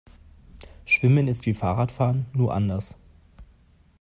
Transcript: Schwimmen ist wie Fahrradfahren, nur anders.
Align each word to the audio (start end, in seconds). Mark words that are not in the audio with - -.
Schwimmen 0.83 1.27
ist 1.27 1.45
wie 1.45 1.53
Fahrradfahren, 1.53 2.25
nur 2.33 2.55
anders. 2.55 2.95